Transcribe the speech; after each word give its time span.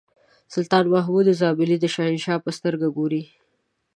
سلطان 0.53 0.85
محمود 0.93 1.27
زابلي 1.39 1.77
د 1.79 1.85
شهنشاه 1.95 2.43
په 2.45 2.49
سترګه 2.57 2.87
ګوري. 2.97 3.23